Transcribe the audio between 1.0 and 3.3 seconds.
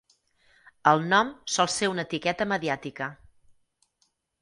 nom sol ser una etiqueta mediàtica.